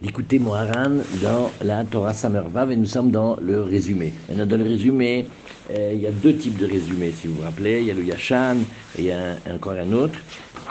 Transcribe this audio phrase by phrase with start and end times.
[0.00, 4.12] d'écouter Moharan dans la Torah Samervav et nous sommes dans le résumé.
[4.28, 5.26] Dans le résumé,
[5.70, 7.80] euh, il y a deux types de résumés, si vous vous rappelez.
[7.80, 8.58] Il y a le Yashan
[8.96, 10.18] et il y a encore un autre.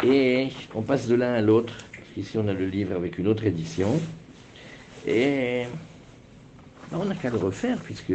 [0.04, 1.74] Et on passe de l'un à l'autre.
[2.16, 4.00] Ici, on a le livre avec une autre édition.
[5.06, 5.64] Et
[6.94, 8.14] on n'a qu'à le refaire puisque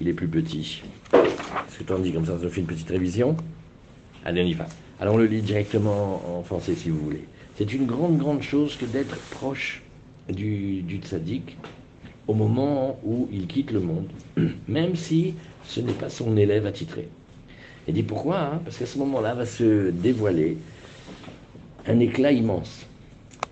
[0.00, 0.82] il est plus petit.
[1.12, 3.36] Est-ce que tu en dis comme ça, on fait une petite révision
[4.24, 4.66] Allez, on y va.
[5.00, 7.24] Alors on le lit directement en français si vous voulez.
[7.56, 9.83] C'est une grande, grande chose que d'être proche
[10.32, 11.56] du, tzaddik
[12.26, 14.08] au moment où il quitte le monde,
[14.68, 17.08] même si ce n'est pas son élève attitré.
[17.86, 20.56] Et dit pourquoi hein Parce qu'à ce moment-là va se dévoiler
[21.86, 22.86] un éclat immense.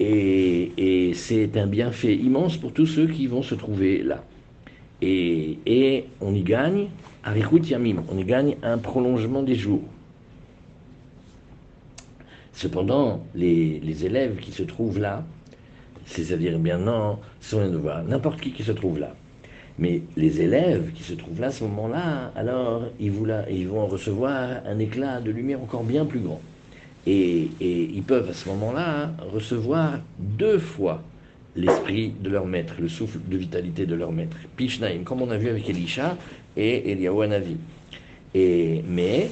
[0.00, 4.24] Et, c'est un bienfait immense pour tous ceux qui vont se trouver là.
[5.02, 6.88] Et, on y gagne,
[7.24, 9.82] Arikut Yamim, on y gagne un prolongement des jours.
[12.54, 15.24] Cependant, les élèves qui se trouvent là,
[16.06, 19.14] c'est-à-dire non, sans de voir, n'importe qui qui se trouve là.
[19.78, 23.12] Mais les élèves qui se trouvent là à ce moment-là, alors ils,
[23.50, 26.40] ils vont recevoir un éclat de lumière encore bien plus grand.
[27.06, 31.02] Et, et ils peuvent à ce moment-là recevoir deux fois
[31.56, 34.36] l'esprit de leur maître, le souffle de vitalité de leur maître.
[34.56, 36.16] Pishnaim, comme on a vu avec Elisha
[36.56, 37.56] et Eliyahu.
[38.34, 39.30] Et, mais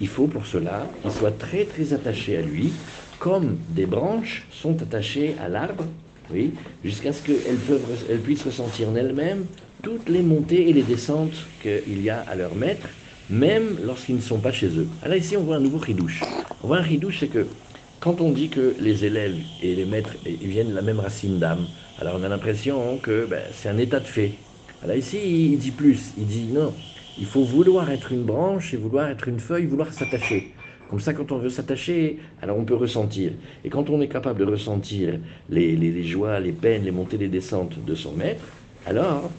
[0.00, 2.72] il faut pour cela qu'ils soient très très attachés à lui,
[3.18, 5.84] comme des branches sont attachées à l'arbre,
[6.28, 7.60] oui, jusqu'à ce qu'elles
[8.08, 9.48] elles puissent ressentir en elles-mêmes
[9.82, 14.20] toutes les montées et les descentes qu'il y a à leur maître, même lorsqu'ils ne
[14.20, 14.98] sont pas chez eux.
[15.02, 16.32] Alors ici, on voit un nouveau ridouche.
[16.62, 17.56] On voit un ridouche, c'est que
[18.00, 21.72] quand on dit que les élèves et les maîtres viennent de la même racine d'âme,
[21.96, 24.46] alors on a l'impression que ben, c'est un état de fait.
[24.82, 26.12] Alors ici, il dit plus.
[26.16, 26.82] Il dit non,
[27.16, 30.55] il faut vouloir être une branche et vouloir être une feuille, vouloir s'attacher.
[30.88, 33.32] Comme ça, quand on veut s'attacher, alors on peut ressentir.
[33.64, 35.18] Et quand on est capable de ressentir
[35.50, 38.44] les, joies, les peines, les montées, les descentes de son maître,
[38.86, 39.30] alors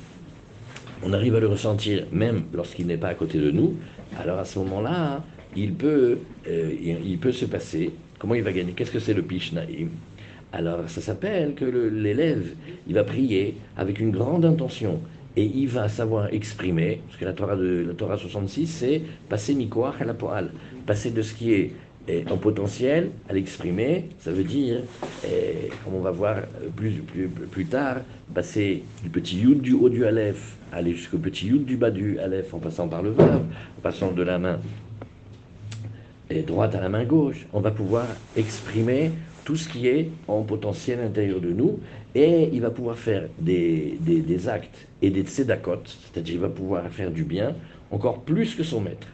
[1.04, 3.76] on arrive à le ressentir même lorsqu'il n'est pas à côté de nous.
[4.20, 5.24] Alors à ce moment-là,
[5.56, 6.18] il peut,
[6.48, 7.92] euh, il, peut se passer.
[8.20, 8.74] Comment il va gagner?
[8.74, 9.90] Qu'est-ce que c'est le Pishnaim?
[10.52, 12.56] Alors ça s'appelle que l'élève,
[12.88, 15.00] il va prier avec une grande intention
[15.38, 19.54] et il va savoir exprimer, parce que la Torah, de, la Torah 66, c'est passer
[19.54, 20.50] mikoach à la poal,
[20.88, 21.74] passer de ce qui est,
[22.32, 24.80] en potentiel à l'exprimer, ça veut dire,
[25.84, 26.38] comme on va voir
[26.74, 27.98] plus, plus, plus, tard,
[28.34, 32.18] passer du petit yud du haut du aleph, aller jusqu'au petit yud du bas du
[32.18, 34.58] aleph, en passant par le vav, en passant de la main
[36.46, 38.06] droite à la main gauche, on va pouvoir
[38.36, 39.12] exprimer
[39.48, 41.80] tout ce qui est en potentiel intérieur de nous,
[42.14, 46.86] et il va pouvoir faire des, des, actes et des tzedakot, c'est-à-dire il va pouvoir
[46.90, 47.56] faire du bien
[47.90, 49.08] encore plus que son maître.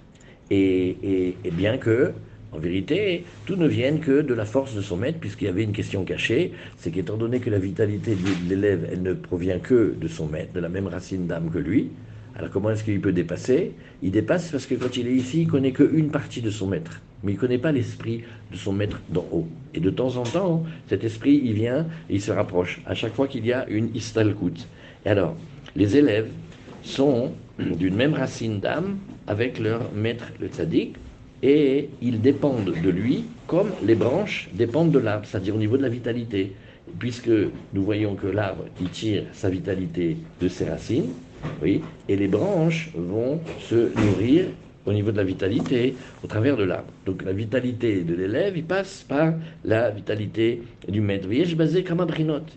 [0.50, 2.14] Et, bien que,
[2.52, 5.64] en vérité, tout ne vienne que de la force de son maître, puisqu'il y avait
[5.64, 9.94] une question cachée, c'est qu'étant donné que la vitalité de l'élève, elle ne provient que
[10.02, 11.92] de son maître, de la même racine d'âme que lui,
[12.36, 13.74] alors comment est-ce qu'il peut dépasser?
[14.02, 17.02] Il dépasse parce que quand il est ici, il connaît qu'une partie de son maître,
[17.24, 19.48] mais il ne connaît pas l'esprit de son maître d'en haut.
[19.74, 23.14] Et de temps en temps, cet esprit, il vient et il se rapproche, à chaque
[23.14, 24.68] fois qu'il y a une istalkut.
[25.06, 25.36] Et alors,
[25.76, 26.30] les élèves
[26.84, 28.98] sont d'une même racine d'âme
[29.28, 30.96] avec leur maître, le tzaddik,
[31.42, 35.82] et ils dépendent de lui comme les branches dépendent de l'arbre, c'est-à-dire au niveau de
[35.82, 36.54] la vitalité.
[37.00, 37.30] Puisque
[37.74, 41.10] nous voyons que l'arbre, il tire sa vitalité de ses racines,
[41.62, 44.46] oui, et les branches vont se nourrir
[44.86, 46.92] au niveau de la vitalité au travers de l'arbre.
[47.06, 49.34] Donc la vitalité de l'élève, il passe par
[49.64, 51.24] la vitalité du maître.
[51.24, 52.08] Vous voyez, je basé comme un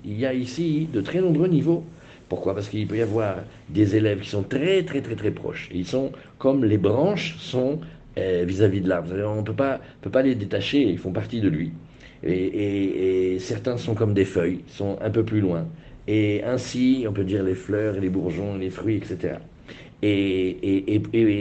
[0.05, 1.85] Il y a ici de très nombreux niveaux.
[2.29, 2.55] Pourquoi?
[2.55, 3.37] Parce qu'il peut y avoir
[3.69, 5.69] des élèves qui sont très très très très proches.
[5.73, 7.81] Ils sont comme les branches sont
[8.19, 9.11] euh, vis-à-vis de l'arbre.
[9.27, 11.73] On ne peut pas, peut pas les détacher, ils font partie de lui.
[12.25, 15.69] Et, et certains sont comme des feuilles, sont un peu plus loin.
[16.09, 19.35] Et ainsi, on peut dire les fleurs, les bourgeons, les fruits, etc.
[20.03, 21.01] Et,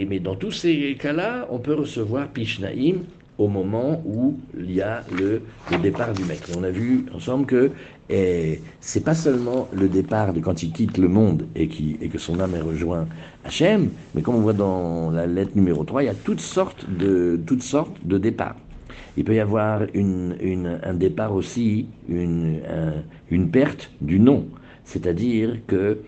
[0.09, 2.99] mais dans tous ces cas-là, on peut recevoir Pishnaim
[3.38, 5.41] au moment où il y a le,
[5.81, 6.49] départ du maître.
[6.57, 7.71] on a vu ensemble que
[8.09, 12.40] eh, c'est pas seulement le départ de quand il quitte le monde et, que son
[12.40, 13.07] âme est rejoint
[13.43, 16.85] Hachem, mais comme on voit dans la lettre numéro 3, il y a toutes sortes
[16.90, 18.55] de, toutes sortes de départs.
[19.17, 24.46] Il peut y avoir un départ aussi, une perte du nom.
[24.85, 25.99] C'est-à-dire que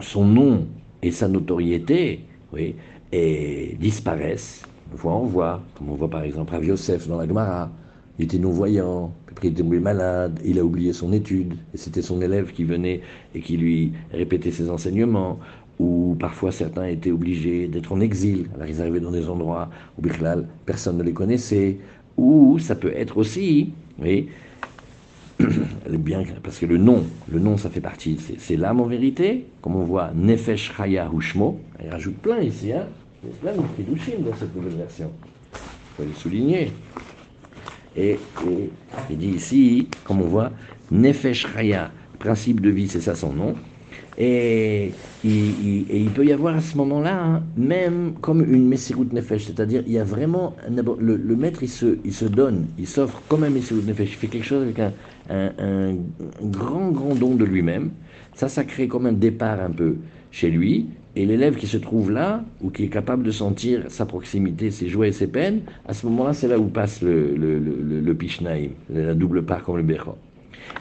[0.00, 0.66] son nom
[1.02, 2.20] et sa notoriété
[2.52, 2.74] oui,
[3.12, 4.62] et disparaissent
[4.92, 7.70] de fois en voit, comme on voit par exemple Rav Yosef dans la Gemara.
[8.18, 12.20] Il était non-voyant, puis il était malade, il a oublié son étude, et c'était son
[12.20, 13.00] élève qui venait
[13.34, 15.38] et qui lui répétait ses enseignements
[15.78, 18.48] ou parfois certains étaient obligés d'être en exil.
[18.54, 20.02] Alors ils arrivaient dans des endroits où
[20.66, 21.78] personne ne les connaissait,
[22.18, 24.28] ou ça peut être aussi, oui,
[25.98, 29.76] bien, parce que le nom, le nom, ça fait partie, c'est l'âme en vérité, comme
[29.76, 32.86] on voit, Nefesh Chaya Hushmo, il rajoute plein ici, hein,
[33.22, 35.10] il y a plein de Kiddushim dans cette nouvelle version.
[35.52, 35.58] Il
[35.96, 36.72] faut le souligner.
[37.96, 38.18] Et,
[39.10, 40.52] il dit ici, comme on voit,
[40.90, 43.54] Nefesh Chaya, principe de vie, c'est ça son nom.
[44.22, 44.92] Et,
[45.24, 49.94] il peut y avoir à ce moment-là, hein, même comme une Messirut Nefesh, c'est-à-dire il
[49.94, 54.16] y a vraiment, le, maître il se, donne, il s'offre comme un Messirut Nefesh, il
[54.16, 55.94] fait quelque chose avec un,
[56.42, 57.90] grand, grand don de lui-même.
[58.34, 59.96] Ça, ça crée comme un départ un peu
[60.30, 60.88] chez lui.
[61.16, 64.88] Et l'élève qui se trouve là, ou qui est capable de sentir sa proximité, ses
[64.88, 68.04] joies et ses peines, à ce moment-là, c'est là où passe le, le,
[68.90, 70.14] la double part comme le Becho.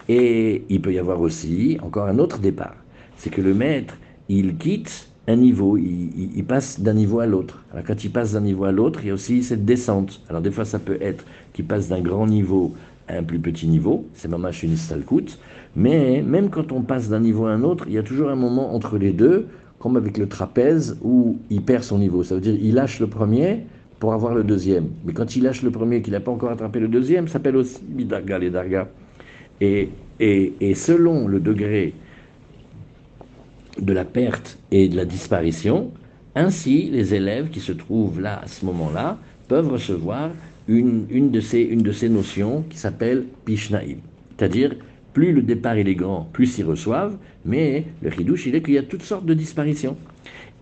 [0.08, 2.76] Et il peut y avoir aussi encore un autre départ.
[3.20, 3.98] C'est que le maître,
[4.30, 7.62] il quitte un niveau, il, passe d'un niveau à l'autre.
[7.72, 10.22] Alors quand il passe d'un niveau à l'autre, il y a aussi cette descente.
[10.30, 12.74] Alors des fois, ça peut être qu'il passe d'un grand niveau
[13.10, 14.76] un plus petit niveau, c'est mamash une
[15.76, 18.36] mais même quand on passe d'un niveau à un autre, il y a toujours un
[18.36, 19.48] moment entre les deux,
[19.80, 22.24] comme avec le trapèze, où il perd son niveau.
[22.24, 23.66] Ça veut dire il lâche le premier
[24.00, 24.88] pour avoir le deuxième.
[25.06, 27.58] Mais quand il lâche le premier, qu'il n'a pas encore attrapé le deuxième, ça s'appelle
[27.58, 28.88] aussi bidarga, les darga.
[29.62, 29.90] Et,
[30.20, 31.94] et, et selon le degré
[33.82, 35.92] de la perte et de la disparition,
[36.36, 39.18] ainsi les élèves qui se trouvent là à ce moment-là
[39.48, 40.32] peuvent recevoir
[40.68, 43.98] une, de, ces, une de ces notions qui s'appelle Pishnaim.
[44.38, 44.76] C'est-à-dire,
[45.14, 48.78] plus le départ est grand, plus ils reçoivent, mais le Hidouche, il est qu'il y
[48.78, 49.98] a toutes sortes de disparitions.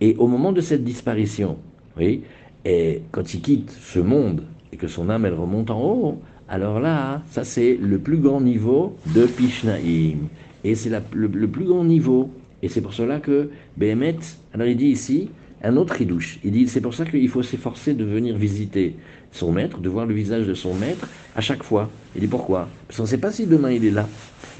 [0.00, 1.58] Et au moment de cette disparition,
[1.98, 2.22] oui,
[2.64, 4.42] et quand il quitte ce monde
[4.72, 8.40] et que son âme, elle remonte en haut, alors là, ça c'est le plus grand
[8.40, 10.28] niveau de Pishnaim.
[10.64, 12.30] Et c'est le, le, plus grand niveau.
[12.62, 14.16] Et c'est pour cela que Behemet,
[14.52, 15.30] alors il dit ici,
[15.62, 18.96] un autre Hidouche, il dit, c'est pour ça qu'il faut s'efforcer de venir visiter
[19.32, 21.90] son maître, de voir le visage de son maître à chaque fois.
[22.14, 22.68] Il dit pourquoi?
[22.86, 24.08] Parce qu'on ne sait pas si demain il est là.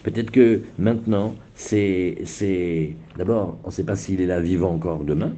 [0.03, 2.19] Peut-être que maintenant, c'est.
[2.25, 5.33] c'est D'abord, on ne sait pas s'il est là vivant encore demain.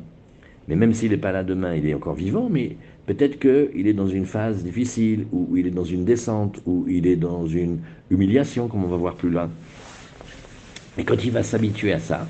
[0.69, 2.49] Mais même s'il n'est pas là demain, il est encore vivant.
[2.51, 2.77] Mais
[3.07, 7.07] peut-être qu'il est dans une phase difficile, ou il est dans une descente, ou il
[7.07, 7.81] est dans une
[8.11, 9.51] humiliation, comme on va voir plus loin.
[10.99, 12.27] Et quand il va s'habituer à ça,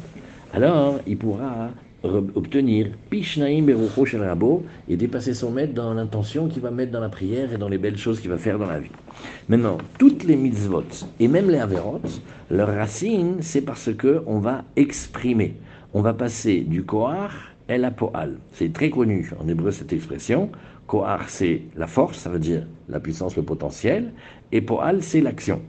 [0.53, 1.71] alors il pourra
[2.03, 3.67] obtenir Pishnaim
[4.05, 7.59] Shel Rabo et dépasser son maître dans l'intention qu'il va mettre dans la prière et
[7.59, 8.91] dans les belles choses qu'il va faire dans la vie.
[9.49, 10.85] Maintenant, toutes les mitzvot
[11.19, 12.01] et même les averot,
[12.51, 15.57] leur racine, c'est parce que on va exprimer.
[15.93, 17.33] On va passer du koar
[17.69, 18.39] et la poal.
[18.53, 20.51] C'est très connu en hébreu cette expression.
[20.87, 24.13] Koar, c'est la force, ça veut dire la puissance, le potentiel,
[24.51, 25.61] et poal, c'est l'action.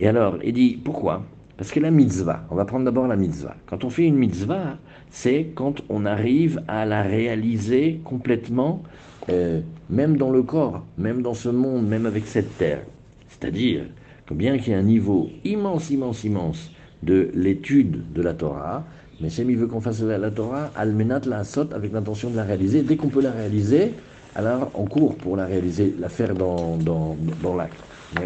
[0.00, 1.24] Et alors, il dit pourquoi?
[1.58, 3.56] Parce que la mitzvah, on va prendre d'abord la mitzvah.
[3.66, 4.78] Quand on fait une mitzvah,
[5.10, 8.84] c'est quand on arrive à la réaliser complètement,
[9.28, 9.60] euh,
[9.90, 12.82] même dans le corps, même dans ce monde, même avec cette terre.
[13.28, 13.82] C'est-à-dire
[14.26, 16.70] que bien qu'il y ait un niveau immense, immense, immense
[17.02, 18.84] de l'étude de la Torah,
[19.20, 22.82] mais il veut qu'on fasse la, Torah, almenat la sot avec l'intention de la réaliser.
[22.82, 23.94] Dès qu'on peut la réaliser,
[24.36, 27.80] alors on court pour la réaliser, la faire dans, dans, dans l'acte.
[28.14, 28.22] Vous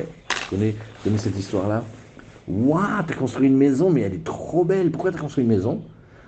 [0.50, 0.76] connaissez,
[1.17, 1.82] cette histoire-là?
[2.52, 4.90] Waouh, t'as construit une maison, mais elle est trop belle.
[4.90, 5.81] Pourquoi t'as construit une maison?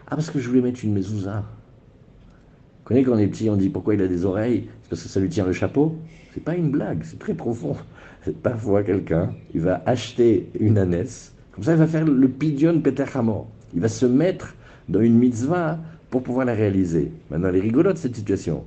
[0.07, 1.41] Ah, parce que je voulais mettre une mezouza.
[1.41, 4.69] Vous connaissez quand on est petit, on dit pourquoi il a des oreilles?
[4.83, 5.97] C'est parce que ça lui tient le chapeau.
[6.33, 7.77] C'est pas une blague, c'est très profond.
[8.43, 12.83] Parfois, quelqu'un, il va acheter une ânesse, comme ça, il va faire le pidion
[13.15, 13.47] Hamor.
[13.75, 14.55] Il va se mettre
[14.89, 15.79] dans une mitzvah
[16.09, 17.13] pour pouvoir la réaliser.
[17.31, 18.65] Maintenant, elle est rigolote cette situation.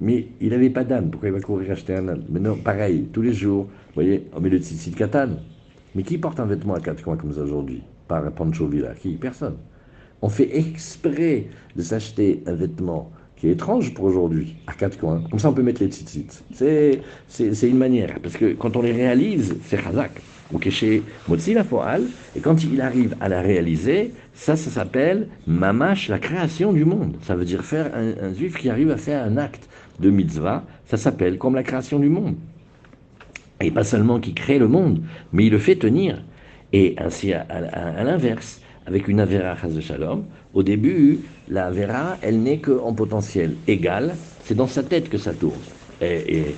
[0.00, 2.22] Mais il n'avait pas d'âne, pourquoi il va courir acheter un âne?
[2.30, 5.38] Maintenant, pareil, tous les jours, vous voyez, on met le de katane.
[5.94, 8.94] Mais qui porte un vêtement à quatre coins comme ça aujourd'hui Par Pancho Villa?
[8.94, 9.12] Qui?
[9.16, 9.56] Personne
[10.22, 11.46] on fait exprès
[11.76, 15.20] de s'acheter un vêtement qui est étrange pour aujourd'hui, à quatre coins.
[15.28, 16.28] Comme ça, on peut mettre les tzitzit.
[16.54, 20.22] C'est, c'est, une manière, parce que quand on les réalise, c'est chazak.
[20.52, 22.02] Ou chez Motzi la foal,
[22.36, 27.16] et quand il arrive à la réaliser, ça, ça s'appelle mamash, la création du monde.
[27.22, 29.68] Ça veut dire faire un, un juif qui arrive à faire un acte
[29.98, 32.36] de mitzvah, ça s'appelle comme la création du monde.
[33.62, 35.02] Et pas seulement qui crée le monde,
[35.32, 36.22] mais il le fait tenir.
[36.72, 42.58] Et ainsi, à l'inverse, avec une Avera de Shalom, au début, la Avera, elle n'est
[42.58, 44.14] qu'en potentiel égal,
[44.44, 45.60] c'est dans sa tête que ça tourne.
[46.00, 46.54] Et,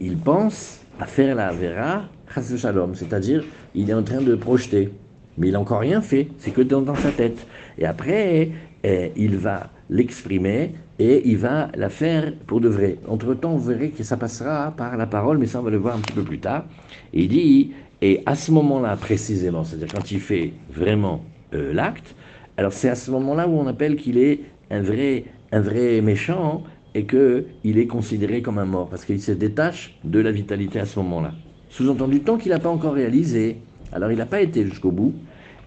[0.00, 2.04] il pense à faire la Avera
[2.36, 4.90] de Shalom, c'est-à-dire il est en train de projeter,
[5.38, 7.46] mais il n'a encore rien fait, c'est que dans, sa tête.
[7.78, 8.50] Et après,
[8.84, 12.98] eh, il va l'exprimer et il va la faire pour de vrai.
[13.08, 15.96] Entre-temps, vous verrez que ça passera par la parole, mais ça on va le voir
[15.96, 16.64] un petit peu plus tard.
[17.12, 17.72] Il dit,
[18.02, 21.22] et à ce moment-là précisément, c'est-à-dire quand il fait vraiment
[21.54, 22.14] euh, l'acte,
[22.56, 26.62] alors c'est à ce moment-là où on appelle qu'il est un vrai, un vrai méchant
[26.94, 30.86] et qu'il est considéré comme un mort, parce qu'il se détache de la vitalité à
[30.86, 31.32] ce moment-là.
[31.68, 33.58] Sous-entendu, tant qu'il n'a pas encore réalisé,
[33.92, 35.14] Alors il n'a pas été jusqu'au bout.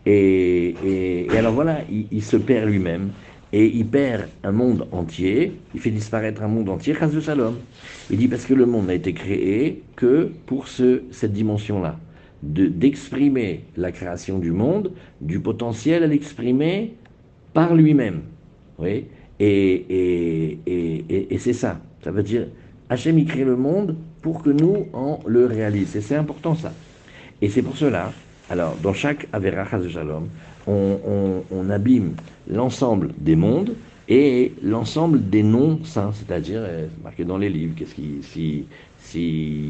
[0.05, 3.12] Et, et, alors voilà, il, se perd lui-même.
[3.51, 7.56] Et il perd un monde entier, il fait disparaître un monde entier, grâce de Salom.
[8.12, 11.98] Il dit parce que le monde n'a été créé que pour ce, cette dimension-là,
[12.44, 16.94] d'exprimer la création du monde, du potentiel à l'exprimer
[17.53, 18.22] par lui-même.
[18.77, 19.06] Oui
[19.39, 21.79] et, et, et c'est ça.
[22.03, 22.48] Ça veut dire,
[22.89, 25.96] Hachem y crée le monde pour que nous, on le réalise.
[25.96, 26.74] Et c'est important ça.
[27.41, 28.12] Et c'est pour cela,
[28.50, 30.27] alors, dans chaque Avera Shalom,
[30.65, 32.13] on, abîme
[32.50, 33.75] l'ensemble des mondes
[34.08, 38.65] et l'ensemble des noms saints, c'est-à-dire euh, marqué dans les livres, qu'est-ce qui
[39.01, 39.70] si,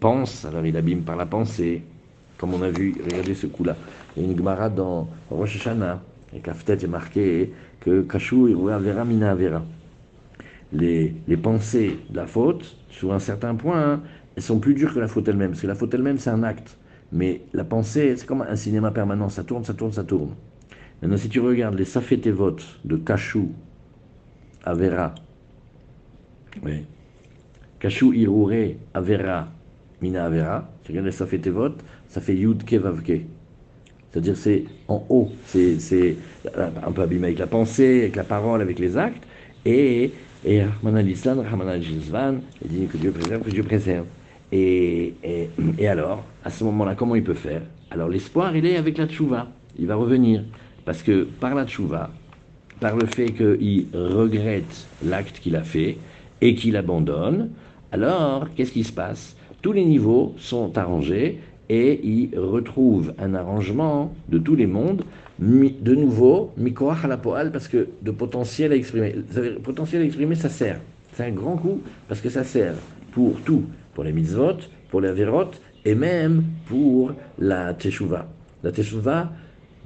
[0.00, 1.82] pense, alors il abîme par la pensée,
[2.38, 3.76] comme on a vu, regardez ce coup-là.
[4.16, 6.00] Il y a une Gemara dans Rosh Hashanah,
[6.34, 9.62] et la est marqué que Kachou et Avera Mina Avera.
[10.72, 14.00] Les, les pensées de la faute, sur un certain point, hein,
[14.36, 16.42] elles sont plus dures que la faute elle-même, parce que la faute elle-même, c'est un
[16.42, 16.76] acte.
[17.12, 20.34] Mais la pensée, c'est comme un cinéma permanent, ça tourne, ça tourne, ça tourne.
[21.02, 23.52] Maintenant, si tu regardes les Safetevot de Kachou,
[24.64, 25.14] Avera,
[26.62, 26.84] oui.
[27.78, 29.48] Kachou Irure, Avera,
[30.02, 31.74] Mina Avera, tu regardes les Safetevot,
[32.08, 33.22] ça fait Yud Kevavke.
[34.10, 36.16] C'est-à-dire c'est en haut, c'est
[36.54, 39.24] un peu abîmé avec la pensée, avec la parole, avec les actes,
[39.64, 40.12] et,
[40.44, 44.06] et Rahman al-Islam, Rahman al-Jizvan, il dit que Dieu préserve, que Dieu préserve.
[44.52, 45.14] Et,
[45.86, 47.62] alors, à ce moment-là, comment il peut faire?
[47.90, 50.42] Alors l'espoir, il est avec la tchouva, il va revenir.
[50.84, 52.10] Parce que par la tchouva,
[52.80, 55.98] par le fait qu'il regrette l'acte qu'il a fait
[56.40, 57.50] et qu'il abandonne,
[57.92, 59.36] alors qu'est-ce qui se passe?
[59.62, 65.04] Tous les niveaux sont arrangés et il retrouve un arrangement de tous les mondes,
[65.38, 69.14] de nouveau, mikoach la poal, parce que de potentiel à exprimer.
[69.62, 70.80] potentiel à exprimer, ça sert.
[71.12, 72.74] C'est un grand coup, parce que ça sert
[73.12, 74.56] pour tout, pour les mitzvot,
[74.90, 75.50] pour les averot,
[75.84, 78.28] et même pour la teshuva.
[78.62, 79.32] La teshuva,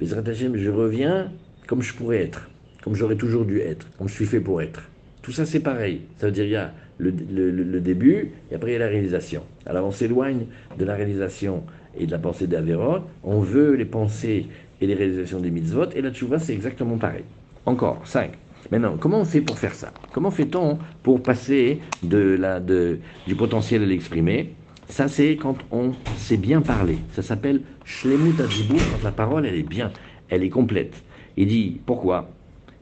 [0.00, 1.30] je reviens
[1.66, 2.48] comme je pourrais être,
[2.82, 4.82] comme j'aurais toujours dû être, comme je suis fait pour être.
[5.22, 6.02] Tout ça, c'est pareil.
[6.18, 9.42] Ça veut dire, il y a le, début, et après il y a la réalisation.
[9.66, 10.46] Alors on s'éloigne
[10.78, 11.64] de la réalisation
[11.96, 14.46] et de la pensée d'Averot, on veut les pensées
[14.80, 17.24] et les réalisations des mitzvot, et la tchouva c'est exactement pareil.
[17.66, 18.32] Encore, 5.
[18.70, 19.92] Maintenant, comment on fait pour faire ça?
[20.12, 24.54] Comment fait-on pour passer du potentiel à l'exprimer?
[24.88, 27.04] Ça, c'est quand on sait bien parler.
[27.10, 29.92] Ça s'appelle shlemut adibur, quand la parole, elle est bien,
[30.28, 31.04] elle est complète.
[31.36, 32.30] Il dit, pourquoi?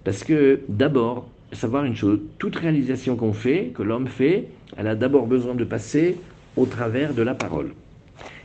[0.04, 4.94] Parce que d'abord, savoir une chose, toute réalisation qu'on fait, que l'homme fait, elle a
[4.94, 6.22] d'abord besoin de passer
[6.56, 7.74] au travers de la parole.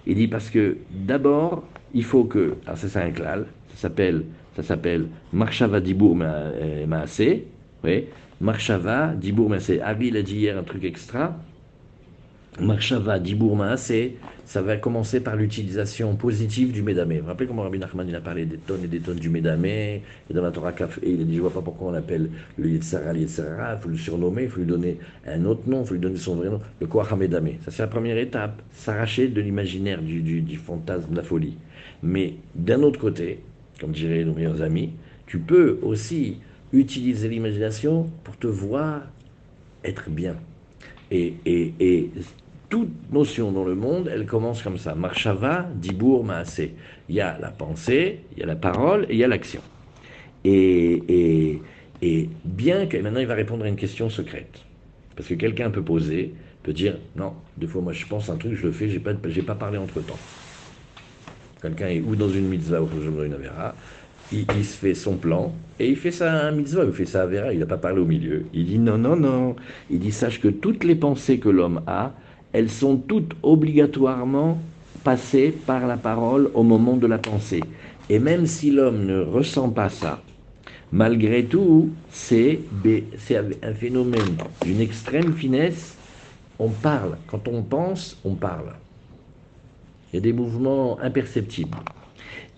[0.05, 4.25] Il dit parce que d'abord, il faut que, alors c'est ça un klal, ça s'appelle,
[4.57, 7.45] ça s'appelle Marshava Dibour Maasé,
[7.83, 8.05] oui,
[8.41, 9.79] Marshava Dibour Maasé.
[10.01, 11.37] Il a dit hier un truc extra,
[12.59, 17.17] Marshava Dibour Maasé, ça va commencer par l'utilisation positive du médamé.
[17.17, 19.29] Vous vous rappelez comment Rabbi Nachman il a parlé des tonnes et des tonnes du
[19.29, 20.71] médamé, et dans la Torah
[21.03, 23.79] et il a dit je vois pas pourquoi on l'appelle le Yetzara, le Yetzara, il
[23.79, 24.97] faut le surnommer, il faut lui donner
[25.27, 27.59] un autre nom, il faut lui donner son vrai nom, le Koach HaMedamé.
[27.63, 31.57] Ça c'est la première étape, s'arracher de l'imaginaire, du, du, fantasme, de la folie.
[32.01, 33.41] Mais d'un autre côté,
[33.79, 34.91] comme diraient nos meilleurs amis,
[35.25, 36.37] tu peux aussi
[36.73, 39.01] utiliser l'imagination pour te voir
[39.83, 40.35] être bien.
[41.11, 42.11] Et, et, et
[42.69, 44.93] toute notion dans le monde, elle commence comme ça.
[44.95, 46.73] Marshava, Dibour, Maasé.
[47.07, 49.61] Il y a la pensée, il y a la parole et il y a l'action.
[50.43, 51.61] Et,
[52.01, 52.97] et, bien que.
[52.97, 54.63] Maintenant, il va répondre à une question secrète.
[55.15, 58.55] Parce que quelqu'un peut poser, peut dire Non, des fois, moi, je pense un truc,
[58.55, 60.19] je le fais, j'ai pas, pas parlé entre temps.
[61.67, 63.75] Quelqu'un est ou dans une mitzvah ou dans une avera,
[64.31, 67.23] il, il, se fait son plan et il fait ça un mitzvah, il fait ça
[67.23, 68.45] à Vera, il n'a pas parlé au milieu.
[68.53, 69.55] Il dit non, non, non.
[69.89, 72.13] Il dit sache que toutes les pensées que l'homme a,
[72.53, 74.59] elles sont toutes obligatoirement
[75.03, 77.63] passées par la parole au moment de la pensée.
[78.09, 80.21] Et même si l'homme ne ressent pas ça,
[80.91, 82.59] malgré tout, c'est
[83.63, 85.95] un phénomène d'une extrême finesse.
[86.59, 87.17] On parle.
[87.27, 88.71] Quand on pense, on parle.
[90.11, 91.77] Il y a des mouvements imperceptibles.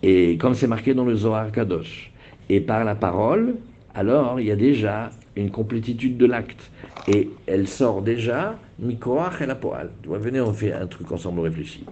[0.04, 2.12] Et comme c'est marqué dans le Zohar Kadosh,
[2.50, 3.56] et par la parole,
[3.94, 6.72] alors il y a déjà une complétitude de l'acte.
[7.08, 9.90] Et elle sort déjà, Mikoach et la Poal.
[10.06, 11.86] Venez, on fait un truc ensemble, on réfléchit.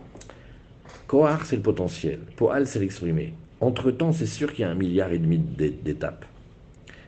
[1.08, 2.20] Koach, c'est le potentiel.
[2.36, 3.34] Poal, c'est l'exprimer.
[3.62, 6.26] Entre-temps, c'est sûr qu'il y a un milliard et demi d'étapes.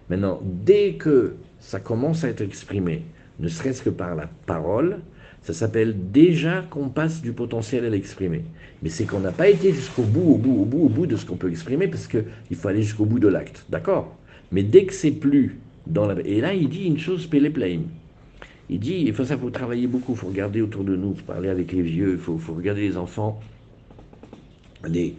[0.10, 3.04] Maintenant, dès que ça commence à être exprimé,
[3.40, 5.00] ne serait-ce que par la parole,
[5.44, 8.44] ça s'appelle déjà qu'on passe du potentiel à l'exprimer.
[8.84, 11.16] Mais c'est qu'on n'a pas été jusqu'au bout, au bout, au bout, au bout de
[11.16, 13.66] ce qu'on peut exprimer, parce qu'il faut aller jusqu'au bout de l'acte.
[13.70, 14.16] D'accord?
[14.52, 15.58] Mais dès que c'est plus
[16.26, 17.82] et là, il dit une chose, Péléplaim.
[18.70, 21.24] Il dit, il faut ça, faut travailler beaucoup, il faut regarder autour de nous, faut
[21.24, 23.40] parler avec les vieux, il faut, regarder les enfants.
[24.88, 25.16] les,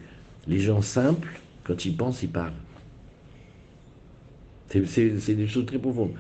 [0.47, 2.53] les gens simples, quand ils pensent, ils parlent.
[4.69, 6.13] C'est des choses très profondes.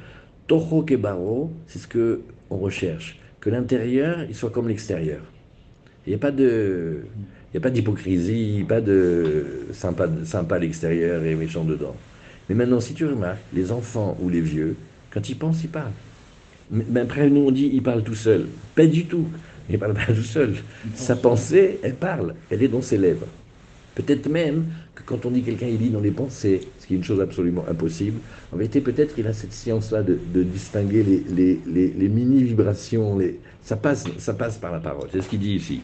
[0.49, 3.21] Toho Kebaro, c'est ce qu'on recherche.
[3.41, 5.21] Que l'intérieur, il soit comme l'extérieur.
[6.07, 11.97] Il n'y a pas d'hypocrisie, pas de sympa, sympa à l'extérieur et méchant dedans.
[12.49, 14.77] Mais maintenant, si tu remarques, les enfants ou les vieux,
[15.11, 15.93] quand ils pensent, ils parlent.
[16.71, 18.47] Mais après, nous, on dit, ils parlent tout seul.
[18.75, 19.27] Pas du tout.
[19.69, 20.55] Il ne parle pas tout seul.
[20.95, 22.35] Sa pensée, elle parle.
[22.51, 23.27] Elle est dans ses lèvres.
[23.95, 27.21] Peut-être même que quand on dit quelqu'un, il lit dans les pensées, qui une chose
[27.21, 28.19] absolument impossible,
[28.53, 33.17] en vérité, peut-être qu'il a cette science-là de, distinguer les, les, mini-vibrations.
[33.17, 33.39] Les...
[33.63, 35.09] Ça, passe, ça passe par la parole.
[35.13, 35.83] C'est ce qu'il dit ici.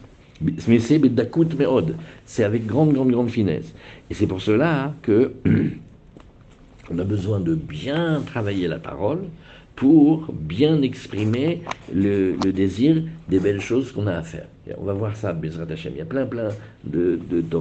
[2.25, 3.73] C'est avec grande, grande, grande finesse.
[4.09, 5.31] Et c'est pour cela que
[6.91, 9.19] on a besoin de bien travailler la parole
[9.75, 11.61] pour bien exprimer
[11.93, 14.47] le, désir des belles choses qu'on a à faire.
[14.77, 15.93] on va voir ça, Bezrat Hashem.
[15.95, 16.49] Il y a plein, plein
[16.83, 17.57] de, de, de,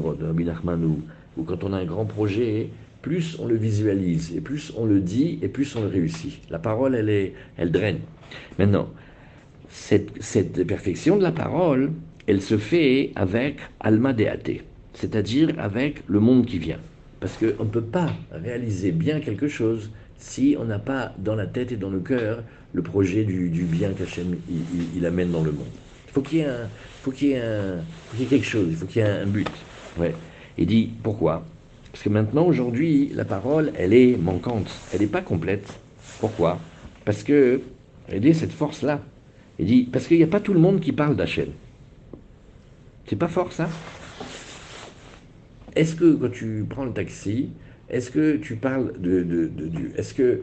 [1.36, 2.70] où, quand on a un grand projet,
[3.06, 6.40] plus on le visualise, et plus on le dit, et plus on le réussit.
[6.50, 8.00] La parole, elle, est, elle draine.
[8.58, 8.88] Maintenant,
[9.68, 11.92] cette, cette perfection de la parole,
[12.26, 16.80] elle se fait avec Alma Deate, c'est-à-dire avec le monde qui vient.
[17.20, 21.46] Parce qu'on ne peut pas réaliser bien quelque chose si on n'a pas dans la
[21.46, 24.34] tête et dans le cœur le projet du, bien qu'Hachem
[24.96, 25.68] il, amène dans le monde.
[26.08, 26.68] Il faut qu'il y ait, un,
[27.02, 29.26] faut qu'il y faut qu'il y ait quelque chose, il faut qu'il y ait un
[29.26, 29.48] but.
[29.96, 30.12] Ouais.
[30.58, 31.44] Il dit pourquoi?
[31.96, 35.66] Parce que maintenant, aujourd'hui, la parole, elle est manquante, elle n'est pas complète.
[36.20, 36.58] Pourquoi?
[37.06, 37.62] Parce que,
[38.12, 39.00] dit cette force-là.
[39.58, 41.48] Il dit, parce qu'il n'y a pas tout le monde qui parle d'Hachem.
[43.06, 43.70] C'est pas fort ça?
[45.74, 47.48] Est-ce que quand tu prends le taxi,
[47.88, 49.50] est-ce que tu parles de, de,
[49.96, 50.42] est-ce que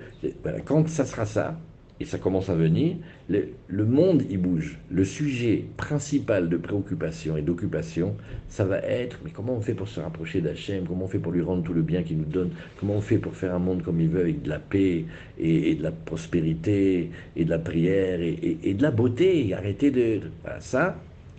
[0.66, 1.60] quand ça sera ça
[2.00, 2.96] et ça commence à venir,
[3.30, 4.80] le, monde il bouge.
[4.90, 8.16] Le sujet principal de préoccupation et d'occupation,
[8.48, 10.86] ça va être mais comment on fait pour se rapprocher d'Hachem?
[10.88, 12.50] Comment on fait pour lui rendre tout le bien qu'il nous donne?
[12.80, 15.06] Comment on fait pour faire un monde comme il veut avec de la paix
[15.40, 19.54] et, de la prospérité et de la prière et, de la beauté?
[19.54, 20.22] Arrêter de,
[20.60, 20.98] ça,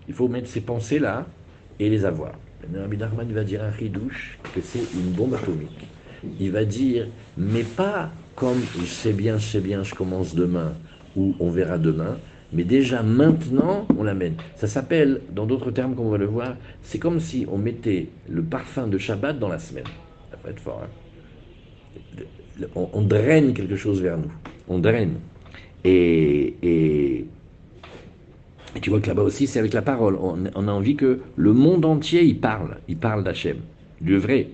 [0.09, 1.27] il faut mettre ces pensées là
[1.81, 2.39] et les avoir.
[2.75, 5.89] Rabbi Nachman va dire un ridouche que c'est une bombe atomique.
[6.41, 10.73] Il va dire, mais pas comme sais bien, sais bien, je commence demain
[11.17, 12.19] ou on verra demain,
[12.53, 14.35] mais déjà maintenant on l'amène.
[14.57, 18.09] Ça s'appelle, dans d'autres termes comme on va le voir, c'est comme si on mettait
[18.29, 19.85] le parfum de Shabbat dans la semaine.
[20.31, 20.83] Ça va être fort.
[20.85, 22.67] Hein.
[22.75, 24.33] on, draine quelque chose vers nous.
[24.69, 25.15] On draine.
[25.85, 27.27] Et, et
[28.77, 30.17] et tu vois que là-bas aussi, c'est avec la parole.
[30.21, 32.79] On, a envie que le monde entier, il parle.
[32.89, 33.59] Il parle d'Hachem,
[34.01, 34.49] du vrai.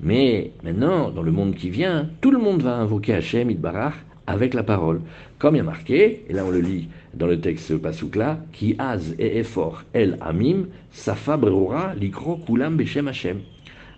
[0.00, 3.94] Mais maintenant, dans le monde qui vient, tout le monde va invoquer Hachem, Idbarach,
[4.26, 5.00] avec la parole.
[5.38, 8.74] Comme il y a marqué, et là on le lit dans le texte Pasoukla, qui
[8.78, 13.40] az et effort el amim, safa brora likro kulam beshem Hachem.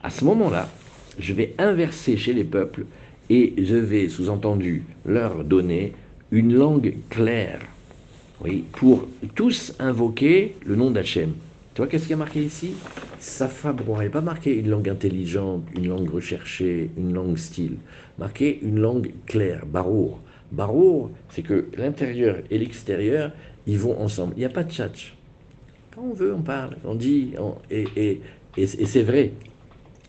[0.02, 0.68] À ce moment-là,
[1.18, 2.86] je vais inverser chez les peuples
[3.30, 5.92] et je vais, sous-entendu, leur donner
[6.30, 7.60] une langue claire
[8.40, 11.32] oui, pour tous invoquer le nom d'Hachem.
[11.74, 12.74] Tu vois qu'est-ce qui a marqué ici?
[13.18, 17.78] Safa il n'est pas marqué une langue intelligente, une langue recherchée, une langue style.
[18.16, 20.20] Marqué une langue claire, barour.
[20.52, 23.32] Barour, c'est que l'intérieur et l'extérieur,
[23.66, 24.34] ils vont ensemble.
[24.36, 25.16] Il n'y a pas de tchatch.
[25.92, 27.34] Quand on veut, on parle, on dit,
[27.72, 28.20] et, et,
[28.56, 29.32] et, c'est vrai.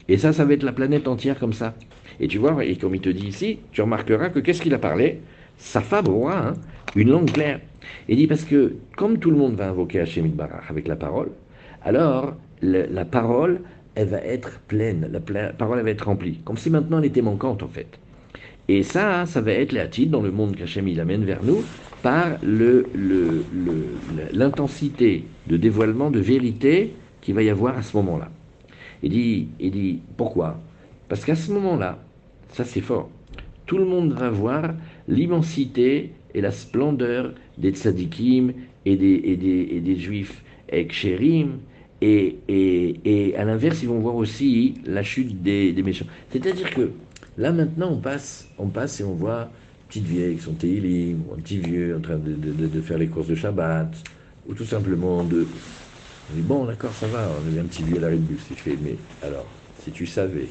[0.08, 1.74] Et ça, ça va être la planète entière comme ça.
[2.20, 4.80] Et tu vois, et comme il te dit ici, tu remarqueras que qu'est-ce qu'il a
[4.80, 5.22] parlé?
[5.58, 6.54] Safa hein,
[6.96, 7.60] une langue claire.
[8.08, 11.32] Il dit parce que comme tout le monde va invoquer Hachem Barach avec la parole,
[11.86, 13.62] alors la parole,
[13.94, 15.20] elle va être pleine, la,
[15.54, 18.00] parole elle va être remplie, comme si maintenant elle était manquante en fait.
[18.68, 21.64] Et ça, ça va être l'attitude dans le monde qu'Hachem il amène vers nous
[22.02, 22.38] par
[24.34, 28.32] l'intensité de dévoilement de vérité qu'il va y avoir à ce moment-là.
[29.04, 30.60] Il dit, il dit pourquoi?
[31.08, 32.00] Parce qu'à ce moment-là,
[32.50, 33.10] ça c'est fort,
[33.68, 34.74] tout le monde va voir
[35.08, 38.54] l'immensité et la splendeur des tzadikim
[38.86, 41.60] et des, et et juifs ekshérim,
[42.06, 46.06] et, à l'inverse, ils vont voir aussi la chute des, des méchants.
[46.32, 46.92] C'est-à-dire que
[47.38, 49.50] là maintenant, on passe, on passe et on voit
[49.88, 53.08] petite vieille avec son télim, un petit vieux en train de, de, de, faire les
[53.08, 53.94] courses de Shabbat,
[54.48, 55.48] ou tout simplement de.
[56.32, 58.42] On dit bon, d'accord, ça va, on est un petit vieux à la bus.
[58.50, 59.46] Il fait, mais alors,
[59.84, 60.48] si tu savais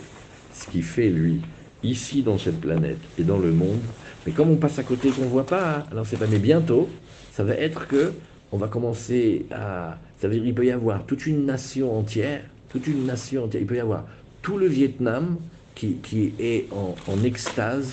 [0.52, 1.40] ce qu'il fait lui,
[1.82, 3.80] ici dans cette planète et dans le monde,
[4.26, 6.38] mais comme on passe à côté qu'on ne voit pas, hein, alors c'est pas, mais
[6.38, 6.88] bientôt,
[7.32, 8.12] ça va être que
[8.54, 9.98] on va commencer à.
[10.20, 13.60] Ça veut dire qu'il peut y avoir toute une nation entière, toute une nation entière,
[13.60, 14.04] il peut y avoir
[14.42, 15.38] tout le Vietnam
[15.74, 17.92] qui, qui est en, extase.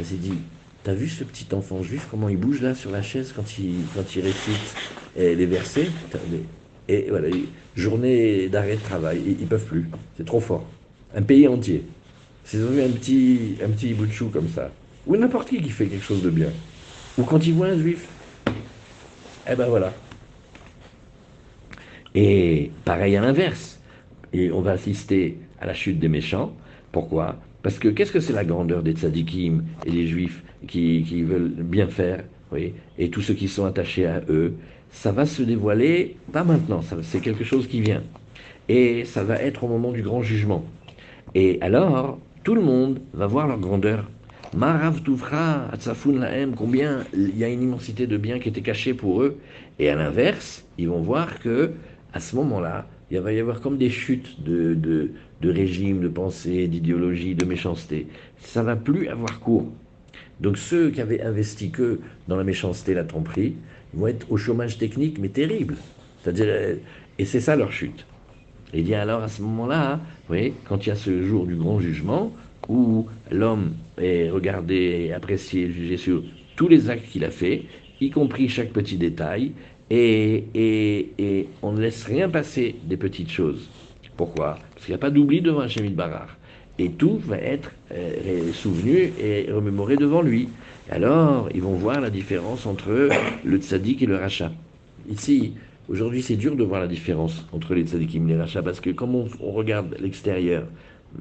[0.00, 0.34] Il s'est dit
[0.82, 3.76] T'as vu ce petit enfant juif, comment il bouge là sur la chaise quand il,
[3.94, 4.74] quand il récite
[5.16, 5.88] les versets?
[6.88, 7.28] Et voilà,
[7.76, 9.88] journée d'arrêt de travail, ils, ne peuvent plus.
[10.16, 10.66] C'est trop fort.
[11.14, 11.84] Un pays entier.
[12.44, 14.72] S'ils ont un petit, un petit bout de chou comme ça,
[15.06, 16.48] ou n'importe qui qui fait quelque chose de bien,
[17.16, 18.08] ou quand ils voient un juif,
[19.48, 19.92] eh ben voilà.
[22.14, 23.80] Et pareil à l'inverse.
[24.32, 26.52] Et on va assister à la chute des méchants.
[26.92, 27.36] Pourquoi?
[27.62, 31.88] Parce que qu'est-ce que c'est la grandeur des tzadikim et des juifs qui, veulent bien
[31.88, 32.24] faire
[32.98, 34.54] et tous ceux qui sont attachés à eux
[34.90, 38.02] Ça va se dévoiler, pas maintenant, c'est quelque chose qui vient.
[38.68, 40.64] Et ça va être au moment du grand jugement.
[41.34, 44.08] Et alors, tout le monde va voir leur grandeur.
[44.52, 48.94] Marav Toufra, Atsafun Lahem, combien il y a une immensité de biens qui étaient cachés
[48.94, 49.38] pour eux.
[49.78, 51.70] Et à l'inverse, ils vont voir que
[52.12, 56.08] à ce moment-là, il va y avoir comme des chutes de, de, de régime, de
[56.08, 58.08] pensée, d'idéologie, de méchanceté.
[58.38, 59.70] Ça va plus avoir cours.
[60.40, 63.54] Donc ceux qui avaient investi que dans la méchanceté, la tromperie,
[63.94, 65.76] vont être au chômage technique, mais terrible.
[66.22, 66.78] C'est-à-dire,
[67.18, 68.04] et c'est ça leur chute.
[68.72, 70.00] Et a alors à ce moment-là,
[70.64, 72.32] quand il y a ce jour du grand jugement,
[72.68, 76.22] où l'homme et apprécié, jugé sur
[76.56, 77.64] tous les actes qu'il a fait,
[78.00, 79.52] y compris chaque petit détail,
[79.90, 83.68] et, et, on ne laisse rien passer des petites choses.
[84.16, 84.58] Pourquoi?
[84.74, 86.36] Parce qu'il n'y a pas d'oubli devant Hachem Barar.
[86.78, 90.48] Et tout va être euh, souvenu et remémoré devant lui.
[90.90, 93.08] Alors, ils vont voir la différence entre
[93.44, 94.52] le tzaddik et le rachat.
[95.08, 95.54] Ici,
[95.88, 98.90] aujourd'hui, c'est dur de voir la différence entre les tzaddikim et les rachats, parce que
[98.90, 100.64] comme on, on regarde l'extérieur,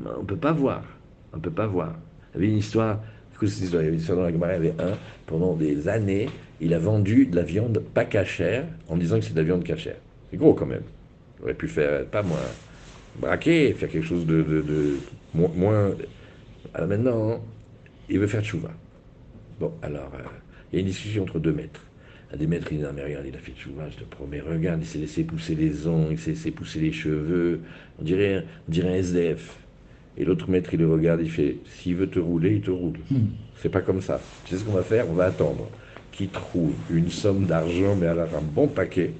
[0.06, 0.84] on ne peut pas voir.
[1.34, 1.96] On peut pas voir.
[2.34, 3.02] Il y avait une histoire,
[3.42, 6.30] il y avait une histoire dans la Gemara, il y avait un, pendant des années,
[6.62, 9.64] il a vendu de la viande pas cachère en disant que c'est de la viande
[9.64, 9.98] cachère.
[10.30, 10.84] C'est gros quand même.
[11.40, 12.38] Il aurait pu faire, pas moins,
[13.20, 14.98] braquer, faire quelque chose de, de,
[15.34, 15.92] moins,
[16.74, 17.42] Alors maintenant,
[18.10, 18.72] il veut faire chouva.
[19.60, 20.24] Bon, alors, euh,
[20.72, 21.84] il y a une discussion entre deux maîtres.
[22.32, 24.82] Un des maîtres, il dit, mais regarde, il a fait chouva, je te promets, regarde,
[24.82, 27.62] il s'est laissé pousser les ongles, il s'est laissé pousser les cheveux,
[28.00, 29.58] on dirait, on dirait un SDF.
[30.20, 32.98] Et l'autre maître, il le regarde, il fait S'il veut te rouler, il te roule.
[33.10, 33.28] Hmm.
[33.62, 34.20] C'est pas comme ça.
[34.46, 35.10] Tu sais ce qu'on va faire?
[35.10, 35.70] On va attendre
[36.12, 39.14] qu'il trouve une somme d'argent, mais alors un bon paquet,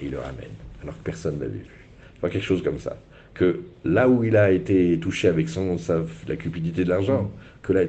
[0.00, 0.50] et il le ramène.
[0.82, 1.88] Alors que personne ne l'avait vu.
[2.22, 2.96] Pas quelque chose comme ça.
[3.34, 7.30] Que là où il a été touché avec son, sa, la cupidité de l'argent, hmm.
[7.62, 7.82] que là,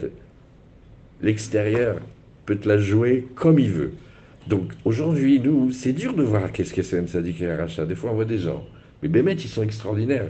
[1.21, 1.99] l'extérieur
[2.45, 3.93] peut te la jouer comme il veut.
[4.47, 7.85] Donc aujourd'hui, nous, c'est dur de voir qu'est-ce que c'est un sadique et un rachat.
[7.85, 8.65] Des fois, on voit des gens.
[9.01, 10.27] Mais Bémet, ils sont extraordinaires.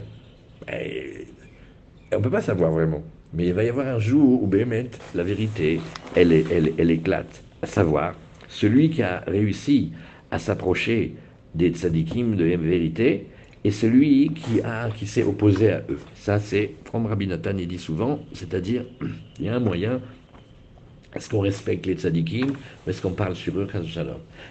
[2.12, 3.02] On ne peut pas savoir vraiment.
[3.34, 5.80] Mais il va y avoir un jour où Béhémet, la vérité,
[6.14, 6.32] elle,
[6.90, 7.42] éclate.
[7.62, 8.14] À savoir,
[8.48, 9.92] celui qui a réussi
[10.30, 11.14] à s'approcher
[11.54, 13.26] des tzadikim de la vérité
[13.64, 16.00] et celui qui, s'est opposé à eux.
[16.14, 18.84] Ça, c'est, comme Rabbi Nathan dit souvent, c'est-à-dire,
[19.38, 20.00] il y a un moyen
[21.14, 22.52] est-ce qu'on respecte les tzadikim
[22.86, 23.68] ou est-ce qu'on parle sur eux,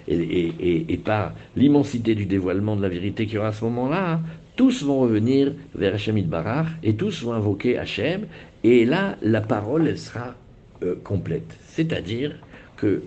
[0.08, 4.20] et, et, par l'immensité du dévoilement de la vérité qu'il y aura à ce moment-là,
[4.56, 8.28] tous vont revenir vers Hachem Barar et tous vont invoquer Hachem.
[8.64, 10.36] Et là, la parole, elle sera
[10.84, 11.58] euh, complète.
[11.68, 12.36] C'est-à-dire
[12.78, 13.02] que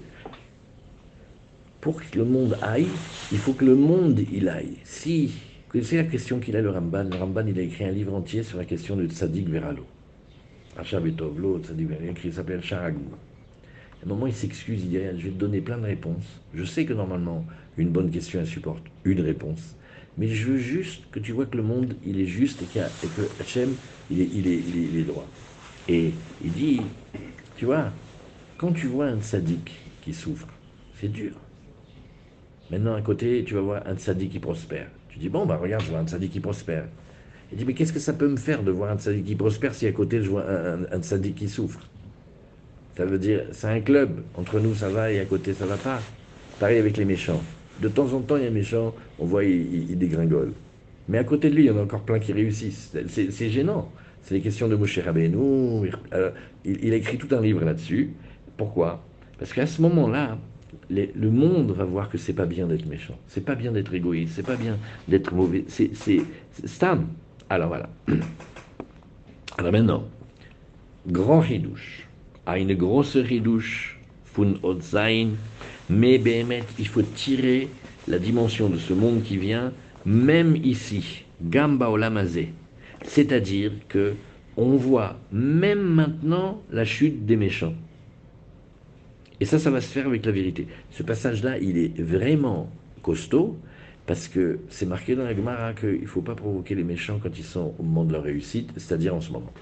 [1.81, 2.89] pour que le monde aille,
[3.31, 4.79] il faut que le monde il aille.
[4.85, 5.33] Si,
[5.83, 7.05] c'est la question qu'il a le Ramban.
[7.05, 9.85] Le Ramban, il a écrit un livre entier sur la question de Tzadik Veralo.
[10.79, 13.05] Achabetovlo, Tzadik Veralo, il s'appelle Charagou.
[14.01, 16.41] À un moment, il s'excuse, il dit Je vais te donner plein de réponses.
[16.55, 17.45] Je sais que normalement,
[17.77, 19.77] une bonne question, elle supporte une réponse.
[20.17, 23.23] Mais je veux juste que tu vois que le monde, il est juste et, que
[23.41, 23.75] Hachem,
[24.11, 25.27] il est, il, est, il, est, droit.
[25.89, 26.81] Et il dit,
[27.57, 27.91] tu vois,
[28.59, 29.73] quand tu vois un sadique
[30.03, 30.47] qui souffre,
[31.01, 31.33] c'est dur.
[32.71, 34.89] Maintenant, à côté, tu vas voir un sadique qui prospère.
[35.09, 36.87] Tu dis, bon, bah regarde, je vois un sadique qui prospère.
[37.53, 39.75] Il dit, mais qu'est-ce que ça peut me faire de voir un sadique qui prospère
[39.75, 41.81] si à côté, je vois un, un, sadique qui souffre?
[42.97, 44.23] Ça veut dire, c'est un club.
[44.37, 46.01] Entre nous, ça va et à côté, ça va pas.
[46.61, 47.43] Pareil avec les méchants.
[47.81, 50.53] De temps en temps, il y a un méchant, on voit, il, dégringole.
[51.09, 52.97] Mais à côté de lui, il y en a encore plein qui réussissent.
[53.09, 53.91] C'est gênant.
[54.23, 55.91] C'est les questions de Moshe Rabbeinu.
[56.15, 56.31] Euh,
[56.65, 58.11] il, a écrit tout un livre là-dessus.
[58.57, 59.05] Pourquoi?
[59.39, 60.39] Parce qu'à ce moment-là,
[60.91, 63.19] le monde va voir que c'est pas bien d'être méchant.
[63.29, 64.35] C'est pas bien d'être égoïste.
[64.37, 65.65] C'est pas bien d'être mauvais.
[65.69, 65.91] C'est
[66.65, 67.09] Stam.
[67.51, 67.89] Alors voilà.
[69.59, 70.05] Alors maintenant,
[71.07, 72.09] grand ridouche.
[72.47, 74.55] À une grosse ridouche, fun
[75.91, 76.21] mais
[76.79, 77.69] il faut tirer
[78.09, 79.73] la dimension de ce monde qui vient,
[80.05, 82.53] même ici, Gamba Olamazé.
[83.05, 84.15] C'est-à-dire que
[84.57, 87.75] on voit même maintenant la chute des méchants.
[89.41, 90.69] Et ça, ça va se faire avec la vérité.
[90.91, 92.71] Ce passage-là, il est vraiment
[93.03, 93.59] costaud,
[94.07, 97.37] parce que c'est marqué dans la Gemara qu'il ne faut pas provoquer les méchants quand
[97.37, 99.53] ils sont au moment de leur réussite, c'est-à-dire en ce moment.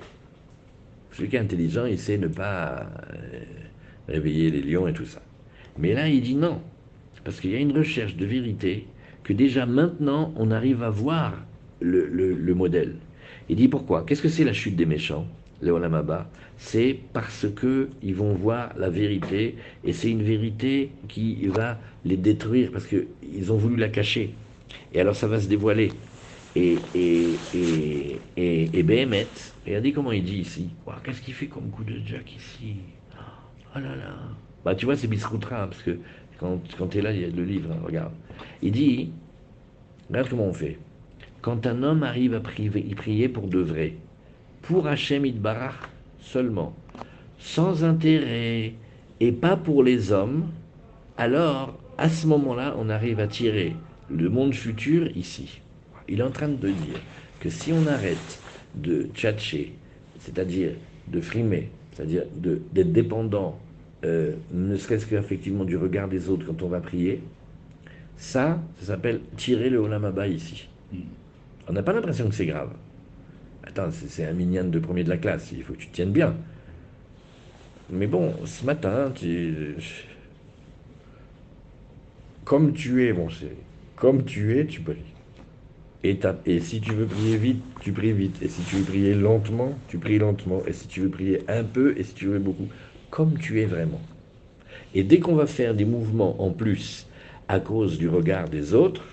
[1.13, 3.41] Celui qui est intelligent, il sait ne pas euh,
[4.09, 5.23] réveiller les lions et tout ça.
[5.79, 6.61] Mais là, il dit non,
[7.25, 11.47] parce qu'il y a une recherche de vérité que déjà maintenant, on arrive à voir
[11.81, 13.01] le, le modèle.
[13.49, 14.05] Il dit pourquoi?
[14.05, 15.29] Qu'est-ce que c'est la chute des méchants
[15.61, 21.47] le Olamaba, c'est parce que ils vont voir la vérité et c'est une vérité qui
[21.47, 24.41] va les détruire parce qu'ils ont voulu la cacher.
[24.91, 26.01] Et alors ça va se dévoiler.
[26.57, 28.83] Et, et, et, et, et
[29.67, 30.77] regardez comment il dit ici.
[31.03, 32.77] Qu'est-ce qu'il fait comme coup de jack ici?
[33.75, 36.01] Oh là là Bah tu vois, c'est Bisroutra, parce que
[36.43, 38.13] quand, quand tu es là, il y a le livre, hein, regarde.
[38.63, 39.11] Il dit,
[40.11, 40.79] regarde comment on fait.
[41.41, 43.95] Quand un homme arrive à prier, pour de vrai,
[44.61, 45.89] pour Hachem Idbarach
[46.21, 46.75] seulement,
[47.39, 48.75] sans intérêt
[49.21, 50.47] et pas pour les hommes,
[51.17, 53.77] alors à ce moment-là, on arrive à tirer
[54.11, 55.61] le monde futur ici.
[56.09, 57.01] Il est en train de dire
[57.41, 58.41] que si on arrête
[58.75, 59.75] de tchatcher,
[60.19, 60.73] c'est-à-dire
[61.09, 63.59] de frimer, c'est-à-dire d'être dépendant,
[64.05, 67.23] euh, ne serait-ce qu'effectivement du regard des autres quand on va prier,
[68.17, 70.69] ça, ça s'appelle tirer le olamaba ici.
[70.93, 70.99] Hmm.
[71.69, 72.71] On n'a pas l'impression que c'est grave.
[73.65, 76.35] Attends, c'est un mignon de premier de la classe, il faut que tu tiennes bien.
[77.91, 79.77] Mais bon, ce matin, tu...
[82.45, 83.57] comme tu es, mon chéri,
[83.97, 85.15] comme tu es, tu pries.
[86.05, 88.43] Et, et, si tu veux prier vite, tu pries vite.
[88.43, 90.62] Et si tu veux prier lentement, tu pries lentement.
[90.67, 92.69] Et si tu veux prier un peu, et si tu veux beaucoup,
[93.12, 94.01] comme tu es vraiment.
[94.94, 97.07] Et dès qu'on va faire des mouvements en plus
[97.46, 99.05] à cause du regard des autres,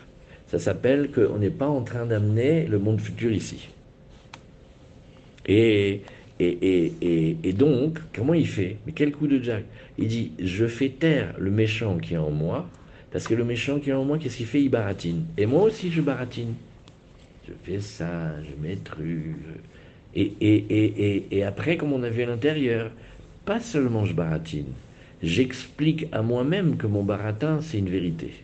[0.47, 3.67] ça s'appelle qu'on n'est pas en train d'amener le monde futur ici.
[5.45, 6.01] Et,
[6.39, 8.77] et, donc, comment il fait?
[8.85, 9.65] Mais quel coup de jack?
[9.97, 12.69] Il dit Je fais taire le méchant qui est en moi,
[13.11, 14.61] parce que le méchant qui est en moi, qu'est-ce qu'il fait?
[14.61, 15.25] Il baratine.
[15.37, 16.53] Et moi aussi, je baratine.
[17.45, 18.77] Je fais ça, je mets
[20.15, 22.91] Et, et, et, après, comme on a vu à l'intérieur,
[23.49, 24.71] pas seulement je baratine,
[25.23, 28.43] j'explique à moi-même que mon baratin, c'est une vérité.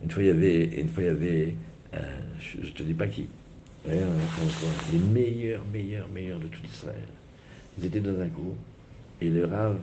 [0.00, 1.54] Une fois, il y avait, une fois, il y avait
[2.62, 3.26] je te dis pas qui,
[3.84, 3.98] les
[5.12, 7.08] meilleurs, meilleurs, meilleurs de tout Israël.
[7.80, 8.54] Ils étaient dans un cours,
[9.20, 9.76] et le Rav,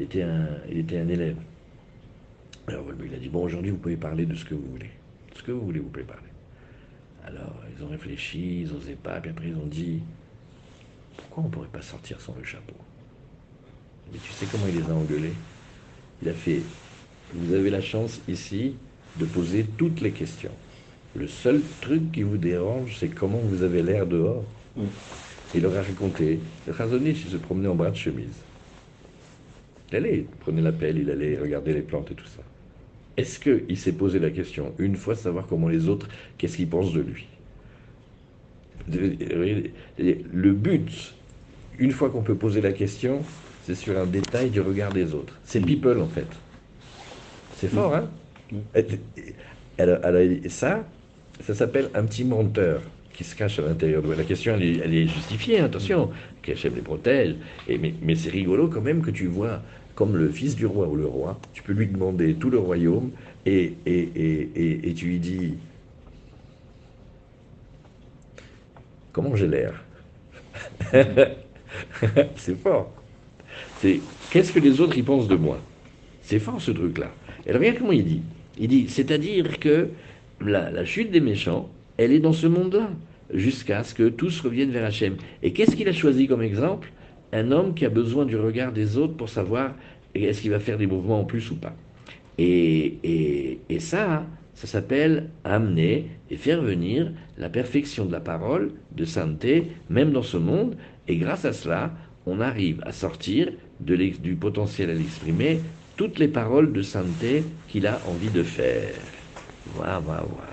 [0.00, 1.36] il était un, il était un élève.
[2.66, 4.90] Alors il a dit, bon, aujourd'hui, vous pouvez parler de ce que vous voulez.
[5.36, 6.26] Ce que vous voulez, vous pouvez parler.
[7.24, 10.00] Alors, ils ont réfléchi, ils n'osaient pas, puis après, ils ont dit,
[11.20, 12.74] pourquoi on ne pourrait pas sortir sans le chapeau
[14.12, 15.34] Mais tu sais comment il les a engueulés
[16.22, 16.60] Il a fait,
[17.34, 18.74] vous avez la chance ici
[19.16, 20.52] de poser toutes les questions.
[21.14, 24.44] Le seul truc qui vous dérange, c'est comment vous avez l'air dehors.
[24.76, 24.84] Mm.
[25.54, 26.38] Il leur a raconté.
[26.66, 28.36] Le il se promenait en bras de chemise.
[29.90, 32.42] Il allait, il prenait la pelle, il allait regarder les plantes et tout ça.
[33.16, 36.68] Est-ce qu'il s'est posé la question, une fois, de savoir comment les autres, qu'est-ce qu'ils
[36.68, 37.26] pensent de lui?
[38.88, 41.14] Le but,
[41.78, 43.22] une fois qu'on peut poser la question,
[43.66, 45.38] c'est sur un détail du regard des autres.
[45.44, 46.26] C'est people, en fait.
[47.56, 48.08] C'est fort, hein
[48.52, 48.58] mm.
[49.78, 49.98] alors,
[50.48, 50.84] ça,
[51.42, 52.80] ça s'appelle un petit menteur
[53.12, 56.10] qui se cache à l'intérieur de La question, elle est, justifiée, hein, attention,
[56.42, 57.36] chef les protège.
[57.68, 59.62] Et, mais, c'est rigolo quand même que tu vois,
[59.94, 63.10] comme le fils du roi ou le roi, tu peux lui demander tout le royaume
[63.44, 65.54] et, et, et tu lui dis
[69.12, 69.84] Comment j'ai l'air
[72.36, 72.92] C'est fort.
[73.78, 75.58] C'est qu'est-ce que les autres y pensent de moi
[76.22, 77.10] C'est fort ce truc-là.
[77.46, 78.22] Et regarde comment il dit.
[78.58, 79.88] Il dit, c'est-à-dire que
[80.40, 82.90] la, chute des méchants, elle est dans ce monde-là,
[83.32, 85.16] jusqu'à ce que tous reviennent vers Hachem.
[85.42, 86.92] Et qu'est-ce qu'il a choisi comme exemple?
[87.32, 89.72] Un homme qui a besoin du regard des autres pour savoir
[90.14, 91.74] est-ce qu'il va faire des mouvements en plus ou pas.
[92.38, 94.26] Et, et, ça,
[94.60, 100.22] ça s'appelle amener et faire venir la perfection de la parole, de sainteté, même dans
[100.22, 100.76] ce monde.
[101.08, 101.92] Et grâce à cela,
[102.26, 105.60] on arrive à sortir du potentiel à l'exprimer
[105.96, 108.92] toutes les paroles de sainteté qu'il a envie de faire.
[109.76, 110.50] Voilà, voilà, voilà.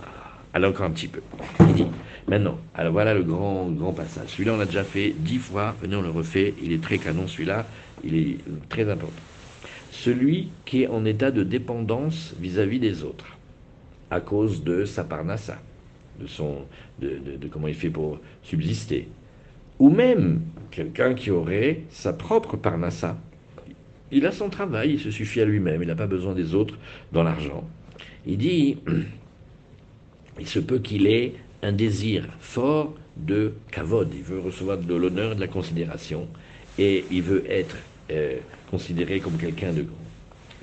[0.54, 1.20] Alors, un petit peu.
[1.68, 1.88] Il dit,
[2.30, 4.30] maintenant, alors voilà le grand, grand passage.
[4.30, 5.76] Celui-là, on l'a déjà fait dix fois.
[5.82, 6.54] Venez, on le refait.
[6.64, 7.66] Il est très canon, celui-là.
[8.06, 8.38] Il est
[8.70, 9.22] très important.
[9.92, 13.37] Celui qui est en état de dépendance vis-à-vis des autres,
[14.10, 15.58] à cause de sa parnassa,
[16.20, 16.66] de, son,
[17.00, 17.20] de,
[17.52, 19.08] comment il fait pour subsister.
[19.80, 20.42] Ou même
[20.72, 23.18] quelqu'un qui aurait sa propre parnassa.
[24.12, 26.78] Il a son travail, il se suffit à lui-même, il n'a pas besoin des autres
[27.12, 27.68] dans l'argent.
[28.26, 28.78] Il dit,
[30.40, 35.34] il se peut qu'il ait un désir fort de kavod, il veut recevoir de l'honneur
[35.34, 36.28] et de la considération,
[36.78, 37.76] et il veut être
[38.12, 38.38] euh,
[38.70, 40.07] considéré comme quelqu'un de grand.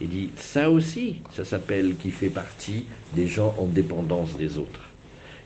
[0.01, 4.91] Il dit, ça aussi, ça s'appelle qui fait partie des gens en dépendance des autres.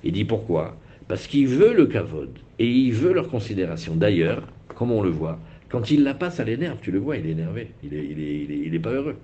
[0.05, 0.77] Il dit pourquoi?
[1.07, 3.95] Parce qu'il veut le kavod, et il veut leur considération.
[3.95, 4.43] D'ailleurs,
[4.75, 7.31] comme on le voit, quand il la passe à l'énerve, tu le vois, il est
[7.31, 9.17] énervé, il n'est est, il est, il est pas heureux.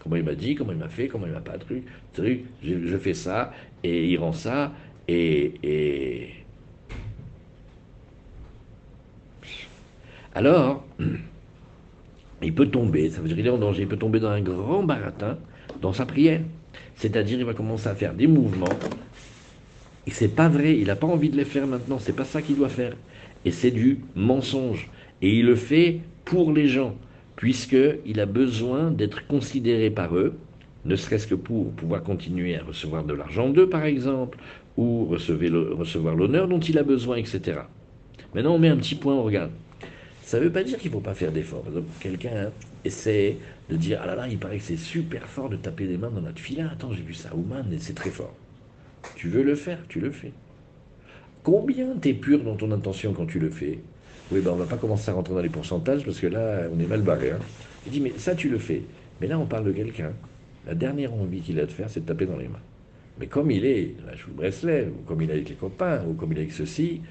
[0.00, 2.86] Comment il m'a dit, comment il m'a fait, comment il m'a pas truc, truc, je,
[2.86, 4.72] je, fais ça, et il rend ça,
[5.08, 6.30] et, et...
[10.34, 10.84] Alors,
[12.44, 14.40] il peut tomber, ça veut dire qu'il est en danger, il peut tomber dans un
[14.40, 15.38] grand baratin
[15.80, 16.40] dans sa prière.
[16.96, 18.66] C'est-à-dire, il va commencer à faire des mouvements,
[20.06, 22.42] et c'est pas vrai, il n'a pas envie de les faire maintenant, c'est pas ça
[22.42, 22.94] qu'il doit faire.
[23.44, 24.90] Et c'est du mensonge.
[25.22, 26.94] Et il le fait pour les gens,
[27.36, 30.34] puisqu'il a besoin d'être considéré par eux,
[30.84, 34.38] ne serait-ce que pour pouvoir continuer à recevoir de l'argent d'eux, par exemple,
[34.76, 37.60] ou recevoir l'honneur dont il a besoin, etc.
[38.34, 39.52] Maintenant, on met un petit point, on regarde.
[40.24, 41.64] Ça ne veut pas dire qu'il ne faut pas faire d'efforts.
[42.00, 42.50] Quelqu'un
[42.84, 43.36] essaie
[43.68, 46.10] de dire Ah là là, il paraît que c'est super fort de taper des mains
[46.10, 46.70] dans notre fila.
[46.72, 48.34] Attends, j'ai vu ça, Ouman, et c'est très fort.
[49.16, 50.32] Tu veux le faire, tu le fais.
[51.42, 53.80] Combien t'es pur dans ton intention quand tu le fais?
[54.32, 56.80] Oui, ben on va pas commencer à rentrer dans les pourcentages parce que là, on
[56.80, 57.32] est mal barré.
[57.32, 57.38] Hein.
[57.84, 58.80] Il dit, mais ça, tu le fais.
[59.20, 60.12] Mais là, on parle de quelqu'un.
[60.66, 62.62] La dernière envie qu'il a de faire, c'est de taper dans les mains.
[63.20, 66.14] Mais comme il est la chou Breslev, ou comme il est avec les copains, ou
[66.14, 67.02] comme il est avec ceci,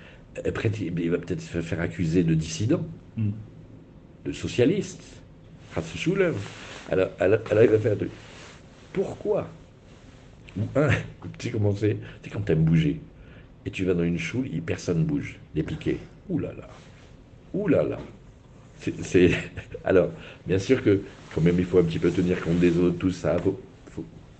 [0.43, 2.83] il va peut-être se faire accuser de dissident,
[3.17, 5.01] de socialiste,
[6.89, 8.11] alors, alors, alors, il va faire un truc.
[8.91, 9.47] Pourquoi
[11.39, 11.97] tu sais comment c'est?
[12.21, 12.99] C'est quand tu aimes bouger.
[13.65, 15.39] Et tu vas dans une choule, et personne bouge.
[15.55, 15.97] Les piquets.
[16.29, 16.67] Ouh là là.
[17.53, 17.99] Ouh là là.
[19.01, 19.31] C'est,
[19.85, 20.09] Alors,
[20.45, 21.01] bien sûr que
[21.33, 23.37] quand même il faut un petit peu tenir compte des autres, tout ça.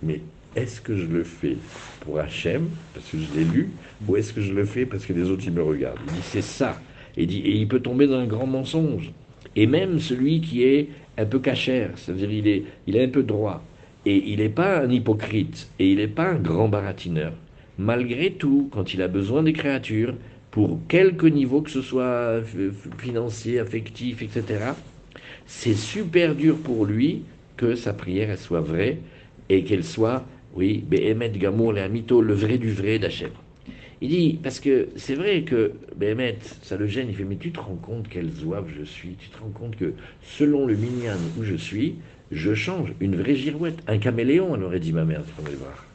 [0.02, 0.20] Mais
[0.54, 1.56] est-ce que je le fais
[2.00, 3.70] pour Hachem, parce que je l'ai lu,
[4.06, 5.98] ou est-ce que je le fais parce que les autres ils me regardent?
[6.06, 6.78] Il dit c'est ça.
[7.16, 9.12] Et, il peut tomber dans un grand mensonge.
[9.56, 13.22] Et même celui qui est un peu cachère, c'est-à-dire il est, il est un peu
[13.22, 13.62] droit,
[14.04, 17.32] et il n'est pas un hypocrite, et il n'est pas un grand baratineur.
[17.78, 20.14] Malgré tout, quand il a besoin des créatures,
[20.50, 22.40] pour quelque niveau que ce soit
[22.98, 24.72] financier, affectif, etc.,
[25.46, 27.22] c'est super dur pour lui
[27.56, 28.98] que sa prière soit vraie
[29.48, 30.24] et qu'elle soit,
[30.54, 33.30] oui, Behemet Gamour le le vrai du vrai d'Hachem.
[34.04, 37.52] Il dit, parce que c'est vrai que Behemet, ça le gêne, il fait, mais tu
[37.52, 41.16] te rends compte quel zouave je suis, tu te rends compte que selon le minyan
[41.38, 41.94] où je suis,
[42.30, 45.86] je change, une vraie girouette, un caméléon, elle aurait dit ma mère, tu le voir.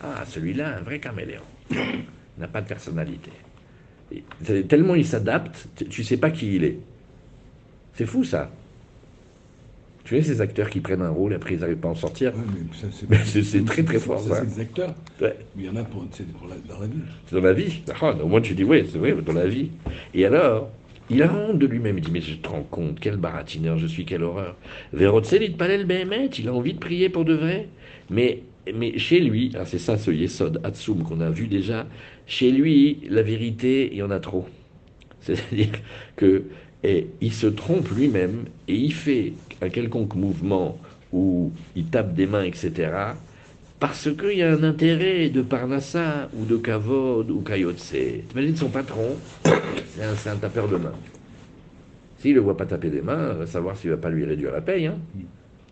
[0.00, 1.42] Ah, celui-là, un vrai caméléon.
[2.38, 3.32] n'a pas de personnalité.
[4.68, 6.78] tellement il s'adapte, tu sais pas qui il est.
[7.94, 8.52] C'est fou ça.
[10.08, 11.94] Tu vois ces acteurs qui prennent un rôle et après ils n'arrivent pas à en
[11.94, 12.32] sortir
[13.26, 14.20] C'est très très fort.
[14.20, 14.94] Ça, c'est des acteurs.
[15.20, 17.00] Mais il y en a pour, pour dans la vie.
[17.26, 17.82] C'est dans la vie.
[18.00, 19.68] Ah, au moins tu dis oui, c'est vrai, dans la vie.
[20.14, 20.70] Et alors,
[21.10, 21.98] il a honte de lui-même.
[21.98, 24.56] Il dit Mais je te rends compte, quel baratineur je suis, quelle horreur.
[24.94, 27.68] Verotzelit Palel Behemet, il a envie de prier pour de vrai.
[28.08, 28.44] Mais,
[28.74, 31.86] mais chez lui, ah, c'est ça ce Yesod Hatsum qu'on a vu déjà,
[32.26, 34.46] chez lui, la vérité, il y en a trop.
[35.20, 35.72] C'est-à-dire
[36.16, 36.44] que
[37.20, 40.78] il se trompe lui-même et il fait un quelconque mouvement
[41.12, 42.90] où il tape des mains, etc.,
[43.80, 47.94] parce qu'il y a un intérêt de Parnassa ou de Kavod ou Kayotse.
[48.28, 50.92] T'imagines son patron, c'est un, tapeur de main.
[52.18, 54.50] S'il ne le voit pas taper des mains, savoir s'il ne va pas lui réduire
[54.50, 54.86] la paye.
[54.86, 54.98] Hein.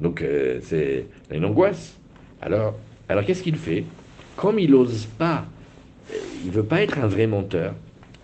[0.00, 1.96] Donc euh, c'est une angoisse.
[2.40, 3.84] Alors, alors qu'est-ce qu'il fait?
[4.36, 5.44] Comme il n'ose pas,
[6.44, 7.74] il ne veut pas être un vrai menteur,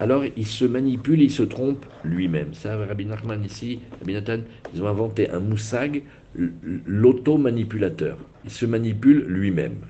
[0.02, 2.54] alors il se manipule, il se trompe lui-même.
[2.54, 4.40] Ça, Rabbi Nachman ici, Rabbi Nathan,
[4.72, 8.18] ils ont inventé un moussag, l'auto-manipulateur.
[8.44, 9.86] Il se manipule lui-même.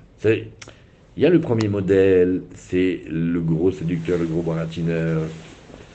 [1.15, 5.35] Il y a le premier modèle, c'est le gros séducteur, le gros baratineur.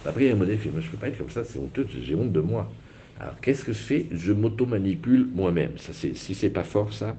[0.04, 1.44] Après, il y a un modèle qui dit, je ne peux pas être comme ça,
[1.44, 2.76] c'est honteux, j'ai honte de moi.
[3.16, 4.08] Alors, qu'est-ce que je fais?
[4.12, 5.76] Je m'auto-manipule moi-même.
[5.78, 7.16] Si c'est pas fort, ça.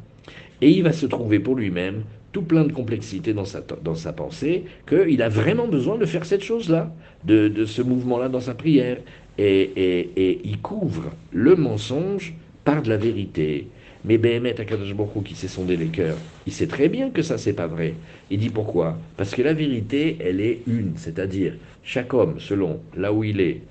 [0.62, 4.14] Et il va se trouver pour lui-même tout plein de complexité dans sa, dans sa
[4.14, 6.94] pensée, qu'il a vraiment besoin de faire cette chose-là,
[7.24, 8.98] de, de ce mouvement-là dans sa prière.
[9.38, 9.72] Et,
[10.18, 12.34] et, il couvre le mensonge
[12.66, 13.68] par de la vérité.
[14.06, 14.94] Mais Behemet Akadosh
[15.26, 17.96] qui sait sonder les cœurs, il sait très bien que ça, c'est pas vrai.
[18.30, 18.98] Il dit pourquoi?
[19.18, 20.94] Parce que la vérité, elle est une.
[20.96, 23.62] C'est-à-dire, chaque homme, selon là où il est,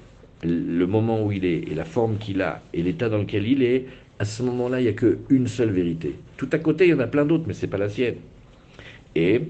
[0.43, 3.63] le moment où il est, et la forme qu'il a, et l'état dans lequel il
[3.63, 3.87] est,
[4.19, 6.17] à ce moment-là, il n'y a qu'une seule vérité.
[6.37, 8.17] Tout à côté, il y en a plein d'autres, mais ce n'est pas la sienne.
[9.15, 9.43] Et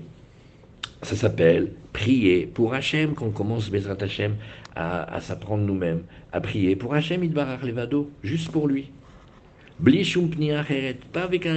[1.02, 4.36] ça s'appelle prier pour Hachem, qu'on commence, Bezrat Hachem,
[4.76, 6.02] à, s'apprendre nous-mêmes,
[6.32, 8.90] à prier pour Hachem, Idbarar Levado, juste pour lui.
[11.12, 11.56] Pas avec un,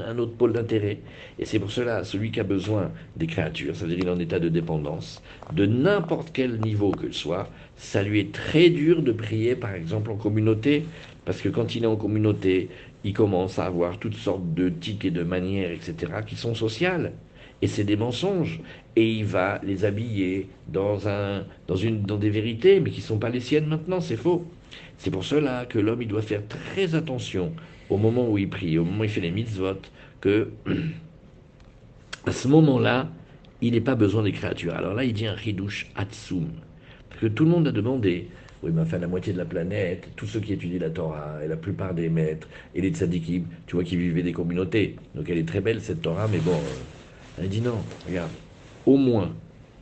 [0.00, 0.98] un, autre pôle d'intérêt.
[1.38, 4.10] Et c'est pour cela, celui qui a besoin des créatures, ça veut dire qu'il est
[4.10, 5.20] en état de dépendance,
[5.52, 9.74] de n'importe quel niveau que ce soit, ça lui est très dur de prier, par
[9.74, 10.84] exemple, en communauté,
[11.24, 12.70] parce que quand il est en communauté,
[13.02, 17.12] il commence à avoir toutes sortes de tics et de manières, etc., qui sont sociales.
[17.62, 18.60] Et c'est des mensonges.
[18.96, 23.06] Et il va les habiller dans, un, dans, une, dans des vérités, mais qui ne
[23.06, 24.46] sont pas les siennes maintenant, c'est faux.
[24.98, 27.52] C'est pour cela que l'homme, il doit faire très attention
[27.90, 29.80] au moment où il prie, au moment où il fait les mitzvot,
[30.20, 30.50] que
[32.26, 33.10] à ce moment-là,
[33.60, 34.74] il n'est pas besoin des créatures.
[34.74, 36.48] Alors là, il dit un ridouche atsum.
[37.08, 38.28] Parce que tout le monde a demandé,
[38.62, 41.48] oui, mais enfin, la moitié de la planète, tous ceux qui étudient la Torah, et
[41.48, 44.96] la plupart des maîtres, et les tzadikim, tu vois, qui vivaient des communautés.
[45.14, 46.95] Donc elle est très belle, cette Torah, mais bon, euh,
[47.36, 48.32] elle dit non, regarde,
[48.84, 49.36] au moins,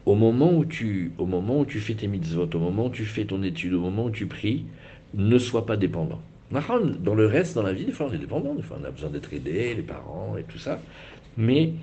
[0.07, 3.05] au moment où tu, au moment où tu fais tes mitzvot, au moment où tu
[3.05, 4.67] fais ton étude, au moment où tu pries,
[5.15, 6.23] ne sois pas dépendant.
[6.51, 8.91] Dans le reste, dans la vie, des fois on est dépendant, des fois on a
[8.91, 10.85] besoin d'être aidé, les parents et tout ça.
[11.37, 11.75] Mais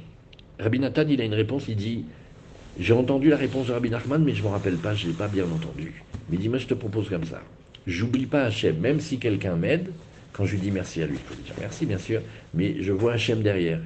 [0.60, 2.12] Rabbi Nathan, il a une réponse, il dit
[2.76, 5.12] J'ai entendu la réponse de Rabbi Nachman, mais je ne m'en rappelle pas, je ne
[5.12, 6.08] l'ai pas bien entendu.
[6.30, 7.52] Mais il dit Moi, je te propose comme ça.
[7.86, 9.96] J'oublie pas Hachem, même si quelqu'un m'aide,
[10.32, 12.82] quand je lui dis merci à lui, il faut lui dire merci, bien sûr, mais
[12.82, 13.82] je vois Hachem derrière.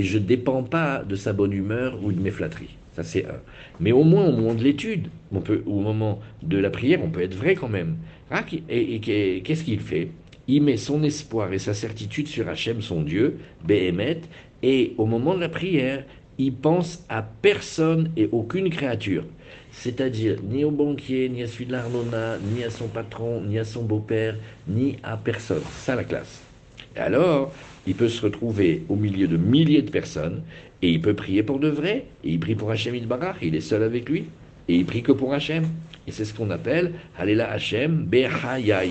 [0.00, 2.74] Et je ne dépends pas de sa bonne humeur ou de mes flatteries.
[2.96, 3.38] Ça, c'est un.
[3.80, 7.10] Mais au moins, au moment de l'étude, on peut, au moment de la prière, on
[7.10, 7.96] peut être vrai quand même.
[8.30, 10.08] Ah, et, qu'est-ce qu'il fait?
[10.48, 14.22] Il met son espoir et sa certitude sur Hachem, son Dieu, Behemet,
[14.62, 16.02] et au moment de la prière,
[16.38, 19.26] il pense à personne et aucune créature.
[19.70, 23.64] C'est-à-dire ni au banquier, ni à celui de l'Arnona, ni à son patron, ni à
[23.64, 24.36] son beau-père,
[24.66, 25.62] ni à personne.
[25.76, 26.49] Ça la classe.
[26.96, 27.52] Alors,
[27.86, 30.42] il peut se retrouver au milieu de milliers de personnes
[30.82, 32.06] et il peut prier pour de vrai.
[32.24, 34.24] Et il prie pour Hachem Barach, il est seul avec lui.
[34.68, 35.64] Et il prie que pour Hachem.
[36.06, 38.90] Et c'est ce qu'on appelle Halela Hachem Behayai.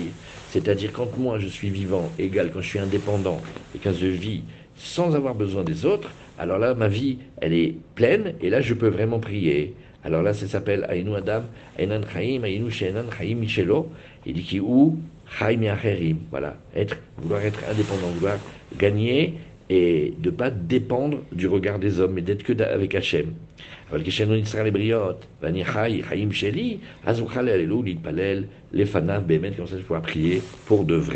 [0.50, 3.40] C'est-à-dire quand moi je suis vivant, égal, quand je suis indépendant
[3.74, 4.42] et quand je vis
[4.76, 8.72] sans avoir besoin des autres, alors là, ma vie, elle est pleine, et là, je
[8.72, 9.74] peux vraiment prier.
[10.04, 11.42] Alors là, ça s'appelle Aïnou Adam,
[11.78, 13.90] Ainan Chaim, Aïnou Shenan Chaim Michelo,
[14.24, 14.96] il dit qui Yacherim
[16.31, 18.37] Voilà, être, vouloir être indépendant, vouloir
[18.77, 19.33] gagner
[19.69, 23.33] et de ne pas dépendre du regard des hommes, mais d'être que avec Hachem.
[23.91, 28.43] אבל כשאנו נצטרך לבריות, ואני חי חיים שלי, אז אוכל להללו, להתפלל
[28.73, 31.03] לפניו באמת, comme ça je pourrais prier pour de vrai.